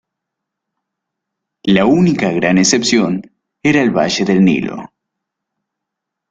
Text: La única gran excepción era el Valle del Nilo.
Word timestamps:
La 1.61 1.85
única 1.85 2.31
gran 2.31 2.57
excepción 2.57 3.21
era 3.61 3.83
el 3.83 3.91
Valle 3.91 4.25
del 4.25 4.43
Nilo. 4.43 4.91